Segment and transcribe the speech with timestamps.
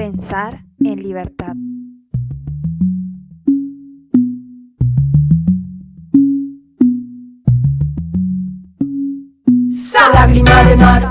[0.00, 1.54] Pensar en libertad.
[10.14, 11.10] Lágrima de mar,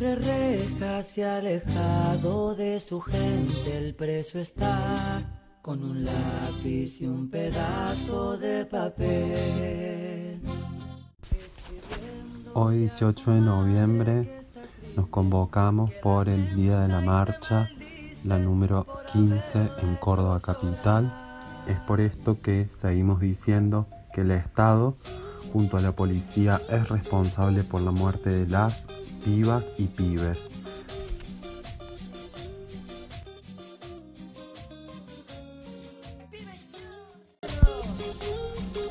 [0.00, 4.78] Entre rejas y alejado de su gente el preso está
[5.60, 10.40] con un lápiz y un pedazo de papel.
[12.54, 14.40] Hoy 18 de noviembre
[14.94, 17.68] nos convocamos por el Día de la Marcha,
[18.22, 21.12] la número 15 en Córdoba Capital.
[21.66, 24.94] Es por esto que seguimos diciendo que el Estado
[25.52, 28.86] junto a la policía es responsable por la muerte de las
[29.28, 30.46] pibas y pibes.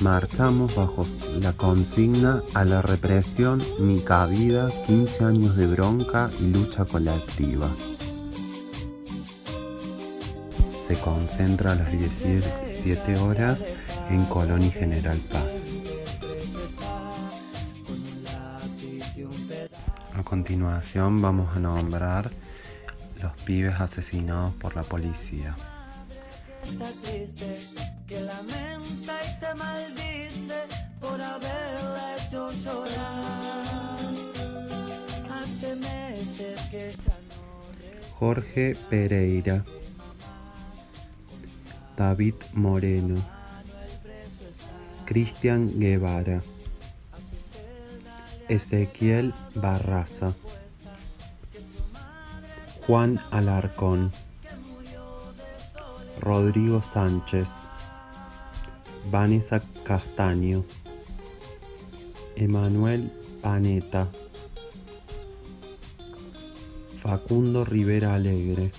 [0.00, 1.06] Marchamos bajo
[1.40, 7.68] la consigna a la represión ni cabida, 15 años de bronca y lucha colectiva.
[10.86, 13.58] Se concentra a las 17 horas
[14.10, 15.47] en Colón y General Paz.
[20.28, 22.30] Continuación vamos a nombrar
[23.22, 25.56] los pibes asesinados por la policía.
[38.18, 39.64] Jorge Pereira,
[41.96, 43.14] David Moreno,
[45.06, 46.42] Cristian Guevara,
[48.48, 50.34] Ezequiel Barraza,
[52.86, 54.10] Juan Alarcón,
[56.20, 57.48] Rodrigo Sánchez,
[59.10, 60.64] Vanessa Castaño,
[62.36, 64.08] Emanuel Paneta,
[67.02, 68.72] Facundo Rivera Alegre,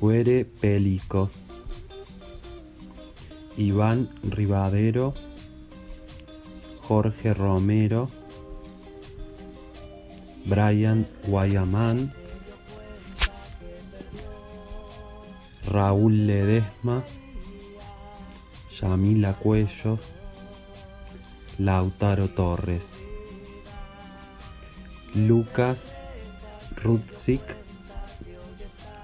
[0.00, 1.30] Guere Pélico,
[3.56, 5.14] Iván Rivadero,
[6.88, 8.08] Jorge Romero,
[10.44, 12.12] Brian Guayamán,
[15.66, 17.02] Raúl Ledesma,
[18.78, 19.98] Yamila Cuello,
[21.58, 22.86] Lautaro Torres,
[25.14, 25.96] Lucas
[26.82, 27.42] Rutzik,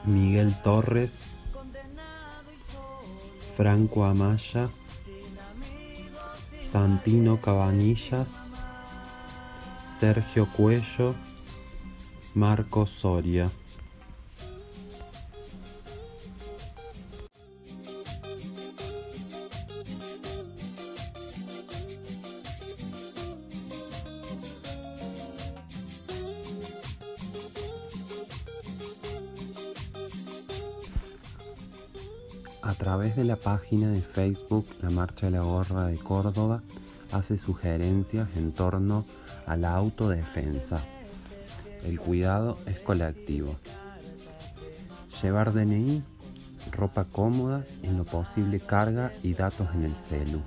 [0.04, 1.28] Miguel Torres,
[3.56, 4.68] Franco Amaya,
[6.70, 8.30] Santino Cabanillas,
[9.98, 11.16] Sergio Cuello,
[12.34, 13.50] Marco Soria.
[32.62, 36.62] A través de la página de Facebook La Marcha de la Gorra de Córdoba
[37.10, 39.06] hace sugerencias en torno
[39.46, 40.78] a la autodefensa.
[41.84, 43.56] El cuidado es colectivo.
[45.22, 46.02] Llevar DNI,
[46.70, 50.42] ropa cómoda, en lo posible carga y datos en el celu.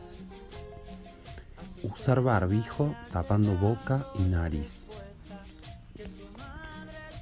[1.82, 4.82] Usar barbijo tapando boca y nariz.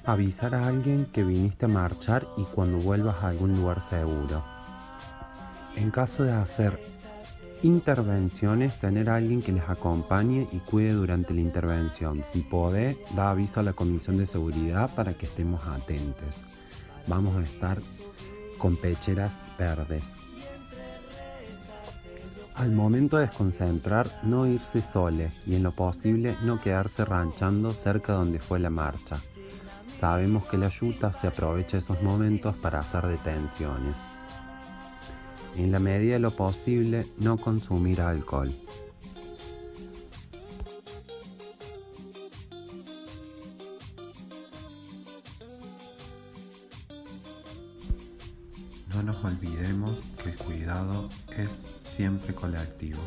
[0.04, 4.61] Avisar a alguien que viniste a marchar y cuando vuelvas a algún lugar seguro.
[5.76, 6.80] En caso de hacer
[7.64, 12.24] intervenciones, tener a alguien que les acompañe y cuide durante la intervención.
[12.32, 16.42] Si puede, da aviso a la comisión de seguridad para que estemos atentos.
[17.08, 17.78] Vamos a estar
[18.58, 20.04] con pecheras verdes.
[22.56, 28.14] Al momento de desconcentrar, no irse sole y en lo posible no quedarse ranchando cerca
[28.14, 29.18] donde fue la marcha.
[30.00, 34.11] Sabemos que la yuta se aprovecha esos momentos para hacer detenciones.
[35.62, 38.52] En la medida de lo posible, no consumir alcohol.
[48.90, 51.52] No nos olvidemos que el cuidado es
[51.96, 53.00] siempre colectivo.